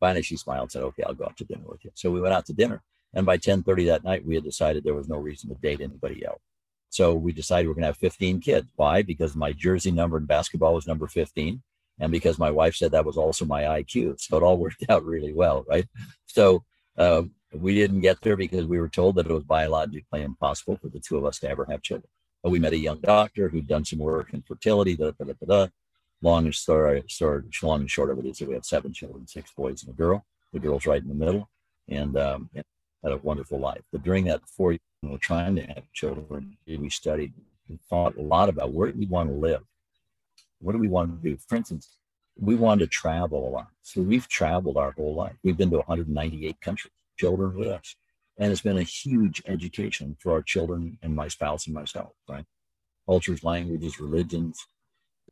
[0.00, 1.92] finally, she smiled and said, okay, I'll go out to dinner with you.
[1.94, 2.82] So we went out to dinner.
[3.14, 6.26] And by 1030 that night, we had decided there was no reason to date anybody
[6.26, 6.42] else.
[6.90, 8.68] So we decided we're going to have 15 kids.
[8.76, 9.02] Why?
[9.02, 11.62] Because my jersey number in basketball was number 15
[12.00, 14.20] and because my wife said that was also my IQ.
[14.20, 15.86] So it all worked out really well, right?
[16.26, 16.64] So
[16.96, 20.88] uh, we didn't get there because we were told that it was biologically impossible for
[20.88, 22.08] the two of us to ever have children.
[22.44, 24.96] We met a young doctor who'd done some work in fertility.
[24.96, 25.66] Da, da, da, da, da.
[26.22, 29.26] Long and story, story, long and short of it is that we have seven children,
[29.26, 30.24] six boys and a girl.
[30.52, 31.48] The girl's right in the middle,
[31.88, 33.82] and um, had a wonderful life.
[33.92, 37.34] But during that four years, we were trying to have children, we studied
[37.68, 39.62] and thought a lot about where we want to live
[40.60, 41.36] what do we want to do?
[41.48, 41.96] For instance,
[42.36, 43.68] we wanted to travel a lot.
[43.82, 45.36] So we've traveled our whole life.
[45.42, 47.96] We've been to 198 countries, children with us.
[48.38, 52.44] And it's been a huge education for our children and my spouse and myself, right?
[53.06, 54.64] Cultures, languages, religions.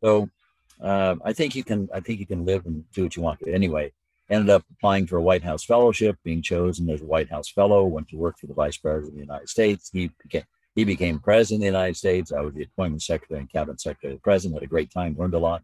[0.02, 0.28] So
[0.80, 3.40] uh, I think you can, I think you can live and do what you want.
[3.46, 3.92] Anyway,
[4.28, 7.84] ended up applying for a White House fellowship, being chosen as a White House fellow,
[7.84, 9.90] went to work for the Vice President of the United States.
[9.92, 12.32] He became, he became president of the United States.
[12.32, 14.60] I was the appointment secretary and cabinet secretary of the president.
[14.60, 15.62] Had a great time, learned a lot.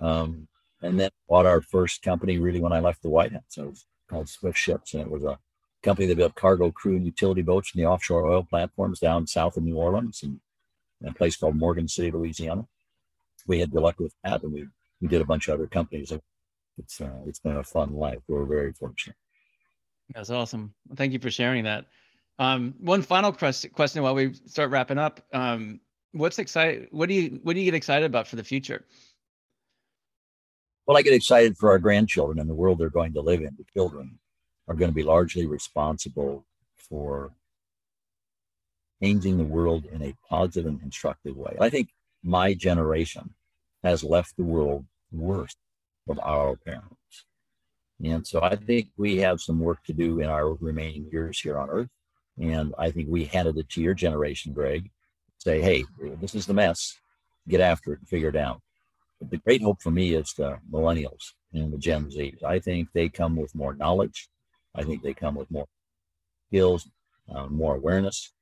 [0.00, 0.48] Um,
[0.82, 3.56] and then bought our first company really when I left the White House.
[3.56, 5.38] it was called Swift Ships, and it was a
[5.84, 9.56] company that built cargo, crew, and utility boats in the offshore oil platforms down south
[9.56, 10.40] of New Orleans and
[11.02, 12.66] in a place called Morgan City, Louisiana.
[13.46, 14.66] We had good luck with that, and we
[15.00, 16.12] we did a bunch of other companies.
[16.78, 18.20] It's uh, it's been a fun life.
[18.26, 19.16] We're very fortunate.
[20.14, 20.74] That's awesome.
[20.96, 21.86] Thank you for sharing that.
[22.38, 25.20] Um, one final question while we start wrapping up.
[25.32, 25.80] Um,
[26.12, 26.88] what's excited?
[26.90, 28.84] What do you what do you get excited about for the future?
[30.86, 33.56] Well, I get excited for our grandchildren and the world they're going to live in.
[33.56, 34.18] The children
[34.68, 36.44] are going to be largely responsible
[36.76, 37.32] for
[39.02, 41.56] changing the world in a positive and constructive way.
[41.60, 41.90] I think
[42.22, 43.34] my generation
[43.82, 45.54] has left the world worse
[46.06, 47.26] than our parents.
[48.02, 51.58] And so I think we have some work to do in our remaining years here
[51.58, 51.90] on Earth.
[52.40, 54.90] And I think we handed it to your generation, Greg.
[55.38, 55.84] Say, hey,
[56.20, 56.98] this is the mess.
[57.46, 58.62] Get after it and figure it out.
[59.20, 62.42] But the great hope for me is the millennials and the Gen Zs.
[62.42, 64.28] I think they come with more knowledge.
[64.74, 65.66] I think they come with more
[66.48, 66.88] skills,
[67.34, 68.32] uh, more awareness,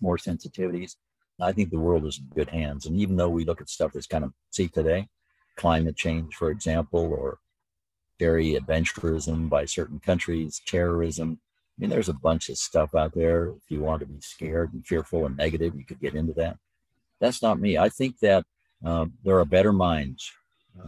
[0.00, 0.96] more sensitivities.
[1.40, 2.86] I think the world is in good hands.
[2.86, 5.08] And even though we look at stuff that's kind of see today,
[5.56, 7.38] climate change, for example, or
[8.18, 11.40] very adventurism by certain countries, terrorism,
[11.78, 13.48] I mean, there's a bunch of stuff out there.
[13.48, 16.58] If you want to be scared and fearful and negative, you could get into that.
[17.20, 17.78] That's not me.
[17.78, 18.44] I think that
[18.84, 20.30] um, there are better minds.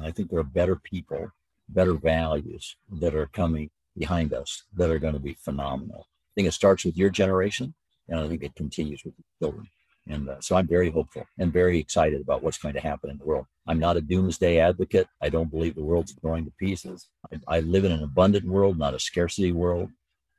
[0.02, 1.30] I think there are better people,
[1.68, 6.06] better values that are coming behind us that are going to be phenomenal.
[6.06, 7.74] I think it starts with your generation,
[8.08, 9.66] and I think it continues with the children.
[10.08, 13.18] And uh, so I'm very hopeful and very excited about what's going to happen in
[13.18, 13.46] the world.
[13.68, 15.06] I'm not a doomsday advocate.
[15.20, 17.08] I don't believe the world's going to pieces.
[17.30, 19.90] I, I live in an abundant world, not a scarcity world.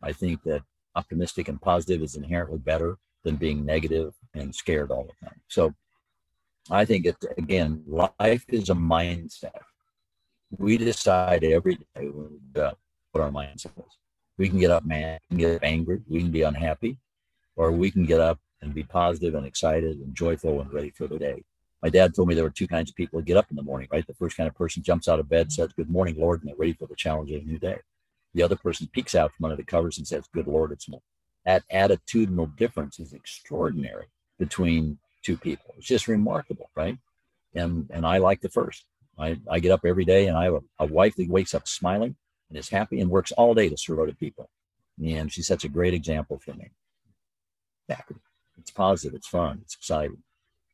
[0.02, 0.64] I think that
[0.96, 5.40] optimistic and positive is inherently better than being negative and scared all the time.
[5.48, 5.74] So
[6.70, 9.62] I think it again, life is a mindset.
[10.58, 12.80] We decide every day when we get up
[13.14, 13.98] what our mindset is.
[14.38, 16.98] We can get up mad, we can get up angry, we can be unhappy,
[17.56, 21.08] or we can get up and be positive and excited and joyful and ready for
[21.08, 21.44] the day.
[21.84, 23.62] My dad told me there were two kinds of people that get up in the
[23.62, 24.08] morning, right?
[24.08, 26.56] The first kind of person jumps out of bed, says, Good morning, Lord, and they're
[26.56, 27.78] ready for the challenge of a new day.
[28.34, 31.04] The other person peeks out from under the covers and says, Good Lord, it's morning.
[31.46, 34.08] That attitudinal difference is extraordinary
[34.40, 35.76] between two people.
[35.78, 36.98] It's just remarkable, right?
[37.54, 38.86] And and I like the first.
[39.20, 41.68] I, I get up every day and I have a, a wife that wakes up
[41.68, 42.16] smiling
[42.54, 44.50] and is happy and works all day to serve other people.
[45.04, 46.70] And she sets a great example for me.
[48.60, 50.24] It's positive, it's fun, it's exciting.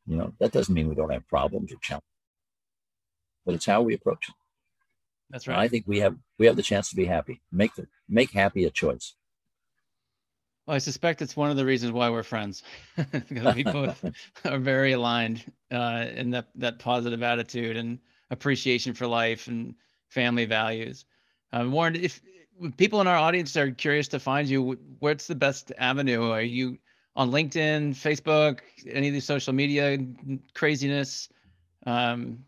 [0.06, 2.06] You know, that doesn't mean we don't have problems or challenges,
[3.46, 4.36] but it's how we approach them.
[5.30, 5.56] That's right.
[5.56, 7.42] And I think we have we have the chance to be happy.
[7.52, 9.16] Make the make happy a choice.
[10.68, 12.62] Well, I suspect it's one of the reasons why we're friends
[13.12, 14.06] because we both
[14.46, 19.76] are very aligned uh, in that that positive attitude and appreciation for life and
[20.10, 21.06] family values.
[21.52, 22.22] Um, Warren, if
[22.78, 26.30] people in our audience are curious to find you, what's the best avenue?
[26.32, 26.78] Are you
[27.16, 29.98] on LinkedIn, Facebook, any of these social media
[30.54, 31.30] craziness?
[31.86, 32.40] Um,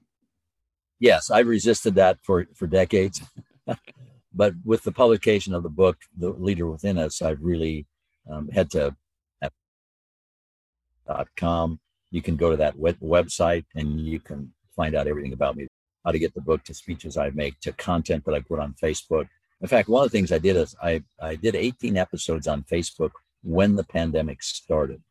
[1.00, 3.22] yes, I've resisted that for for decades,
[4.34, 7.88] but with the publication of the book, "The Leader Within Us," I've really
[8.30, 8.96] um, head to
[11.38, 11.80] com.
[12.12, 15.68] You can go to that web- website and you can find out everything about me,
[16.06, 18.76] how to get the book, to speeches I make, to content that I put on
[18.82, 19.28] Facebook.
[19.62, 22.64] In fact, one of the things I did is I, I did 18 episodes on
[22.64, 23.12] Facebook
[23.44, 25.02] when the pandemic started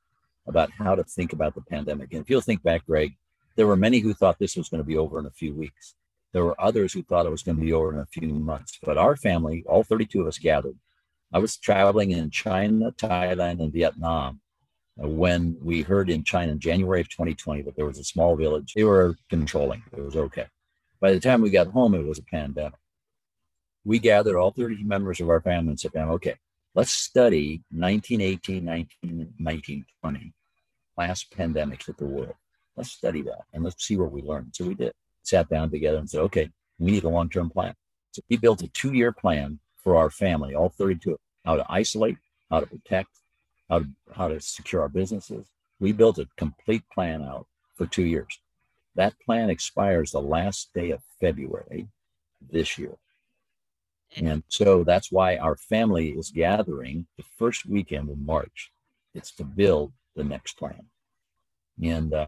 [0.46, 2.12] about how to think about the pandemic.
[2.12, 3.14] And if you'll think back, Greg,
[3.56, 5.94] there were many who thought this was going to be over in a few weeks.
[6.32, 8.78] There were others who thought it was going to be over in a few months.
[8.82, 10.76] But our family, all 32 of us gathered,
[11.32, 14.40] I was traveling in China, Thailand, and Vietnam
[14.96, 18.74] when we heard in China in January of 2020 that there was a small village.
[18.74, 19.82] They were controlling.
[19.96, 20.46] It was okay.
[21.00, 22.78] By the time we got home, it was a pandemic.
[23.84, 26.36] We gathered all 30 members of our family and said, okay,
[26.74, 30.34] let's study 1918, 19, 1920,
[30.98, 32.34] last pandemics hit the world.
[32.76, 34.54] Let's study that and let's see what we learned.
[34.54, 34.92] So we did.
[35.22, 37.74] Sat down together and said, okay, we need a long-term plan.
[38.12, 42.18] So we built a two-year plan for our family, all 32, how to isolate,
[42.50, 43.08] how to protect,
[43.68, 45.46] how to, how to secure our businesses.
[45.78, 48.38] We built a complete plan out for two years.
[48.96, 51.88] That plan expires the last day of February
[52.50, 52.96] this year.
[54.16, 58.72] And so that's why our family is gathering the first weekend in March.
[59.14, 60.86] It's to build the next plan.
[61.82, 62.26] And uh,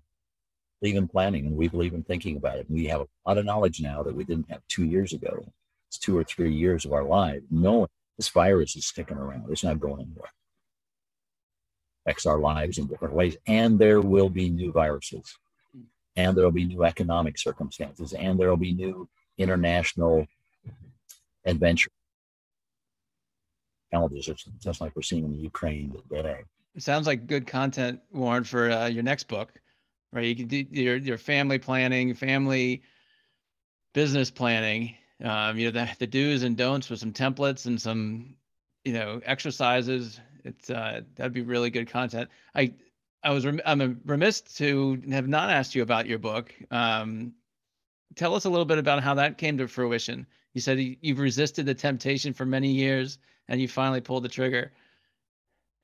[0.81, 2.68] believe in planning and we believe in thinking about it.
[2.68, 5.44] And we have a lot of knowledge now that we didn't have two years ago
[5.88, 9.46] It's two or three years of our lives knowing this virus is sticking around.
[9.51, 10.31] It's not going anywhere.
[12.05, 13.37] Affects our lives in different ways.
[13.46, 15.38] And there will be new viruses.
[16.16, 18.12] And there will be new economic circumstances.
[18.12, 20.27] And there will be new international
[21.44, 21.90] adventure
[23.90, 24.29] challenges,
[24.61, 26.40] just like we're seeing in Ukraine today.
[26.75, 29.53] It sounds like good content, Warren, for uh, your next book,
[30.12, 30.25] right?
[30.25, 32.83] You can do your, your family planning, family
[33.92, 38.35] business planning, um, you know, the, the do's and don'ts with some templates and some,
[38.85, 40.18] you know, exercises.
[40.44, 42.31] It's uh, that'd be really good content.
[42.55, 42.72] I
[43.24, 46.54] I was rem- I'm remiss to have not asked you about your book.
[46.70, 47.32] Um,
[48.16, 50.26] tell us a little bit about how that came to fruition.
[50.54, 54.72] You said you've resisted the temptation for many years, and you finally pulled the trigger.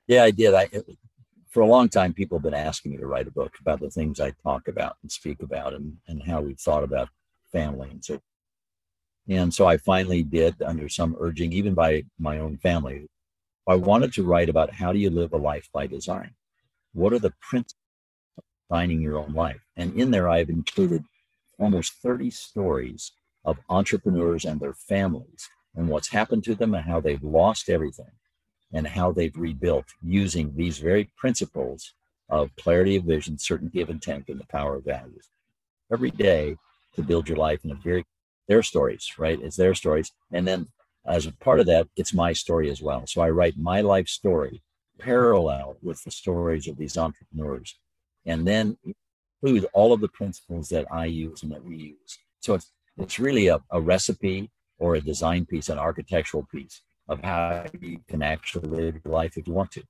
[0.06, 0.54] Yeah, I did.
[0.54, 0.68] I
[1.48, 3.90] for a long time, people have been asking me to write a book about the
[3.90, 7.08] things I talk about and speak about, and and how we've thought about
[7.50, 8.20] family and so
[9.28, 13.06] and so I finally did, under some urging, even by my own family.
[13.66, 16.34] I wanted to write about how do you live a life by design?
[16.98, 17.76] What are the principles
[18.38, 19.60] of designing your own life?
[19.76, 21.04] And in there, I've included
[21.56, 23.12] almost 30 stories
[23.44, 28.10] of entrepreneurs and their families and what's happened to them and how they've lost everything
[28.72, 31.94] and how they've rebuilt using these very principles
[32.28, 35.28] of clarity of vision, certainty of intent, and the power of values.
[35.92, 36.56] Every day
[36.96, 38.04] to build your life in a very
[38.48, 39.40] their stories, right?
[39.40, 40.10] It's their stories.
[40.32, 40.66] And then
[41.06, 43.06] as a part of that, it's my story as well.
[43.06, 44.62] So I write my life story
[44.98, 47.78] parallel with the stories of these entrepreneurs
[48.26, 48.76] and then
[49.42, 52.18] include all of the principles that I use and that we use.
[52.40, 57.22] So it's it's really a, a recipe or a design piece, an architectural piece of
[57.22, 59.82] how you can actually live your life if you want to.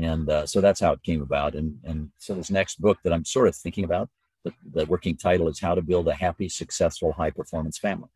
[0.00, 1.54] And uh, so that's how it came about.
[1.54, 4.08] And and so this next book that I'm sort of thinking about
[4.44, 8.08] the, the working title is How to Build a Happy, Successful, High Performance Family.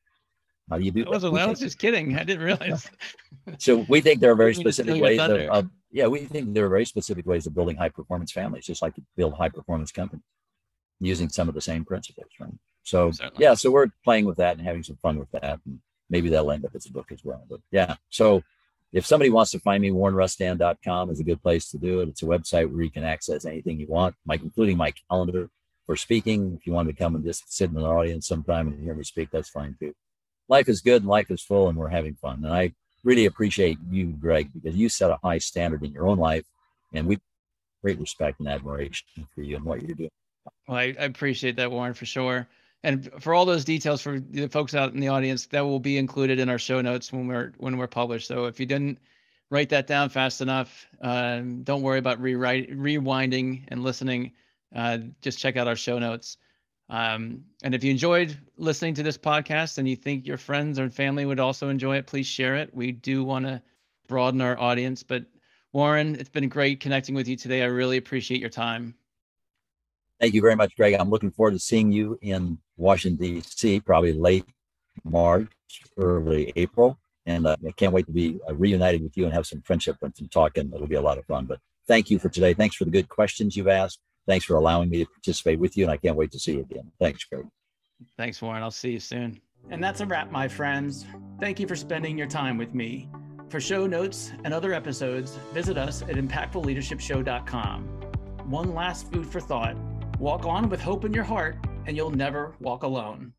[0.71, 1.35] How do you do I was, that?
[1.35, 2.17] I was just kidding.
[2.17, 2.89] I didn't realize.
[3.59, 6.07] so we think there are very Didn't mean to steal specific ways of, of yeah
[6.07, 9.03] we think there are very specific ways of building high performance families just like to
[9.17, 10.25] build high performance companies
[11.01, 12.51] using some of the same principles right?
[12.83, 13.43] So Certainly.
[13.43, 15.81] yeah so we're playing with that and having some fun with that and
[16.11, 17.97] maybe that'll end up as a book as well but yeah.
[18.11, 18.43] So
[18.93, 22.09] if somebody wants to find me warrenrustand.com is a good place to do it.
[22.09, 25.49] It's a website where you can access anything you want my including my calendar
[25.87, 26.57] for speaking.
[26.59, 29.05] If you want to come and just sit in the audience sometime and hear me
[29.05, 29.95] speak that's fine too.
[30.49, 32.73] Life is good and life is full and we're having fun and i
[33.05, 36.45] really appreciate you, Greg, because you set a high standard in your own life,
[36.93, 37.19] and we
[37.83, 40.11] great respect and admiration for you and what you're doing.
[40.69, 42.49] Well, I, I appreciate that, Warren, for sure.
[42.85, 45.99] And for all those details for the folks out in the audience, that will be
[45.99, 48.27] included in our show notes when we're when we're published.
[48.27, 48.99] So if you didn't
[49.51, 54.33] write that down fast enough, um, don't worry about rewrite, rewinding and listening.
[54.75, 56.39] Uh, just check out our show notes.
[56.93, 60.91] Um, and if you enjoyed listening to this podcast and you think your friends or
[60.91, 62.73] family would also enjoy it, please share it.
[62.75, 63.63] We do want to
[64.09, 65.03] broaden our audience.
[65.03, 65.25] But
[65.73, 67.63] Warren, it's been great connecting with you today.
[67.63, 68.95] I really appreciate your time.
[70.21, 70.93] Thank you very much, Greg.
[70.93, 74.45] I'm looking forward to seeing you in Washington, D.C., probably late
[75.03, 75.49] March,
[75.97, 76.99] early April.
[77.25, 79.97] And uh, I can't wait to be uh, reunited with you and have some friendship
[80.03, 80.71] and some talking.
[80.75, 81.47] It'll be a lot of fun.
[81.47, 82.53] But thank you for today.
[82.53, 83.99] Thanks for the good questions you've asked.
[84.27, 85.85] Thanks for allowing me to participate with you.
[85.85, 86.91] And I can't wait to see you again.
[87.01, 87.47] Thanks, Greg.
[88.17, 88.63] Thanks, Warren.
[88.63, 89.41] I'll see you soon.
[89.71, 91.07] And that's a wrap, my friends.
[91.41, 93.09] Thank you for spending your time with me.
[93.49, 97.83] For show notes and other episodes, visit us at impactfulleadershipshow.com.
[98.51, 99.77] One last food for thought
[100.19, 101.57] walk on with hope in your heart,
[101.87, 103.33] and you'll never walk alone.